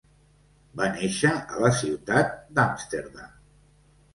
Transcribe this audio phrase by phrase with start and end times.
[0.79, 3.37] Va néixer a la ciutat d'Amsterdam.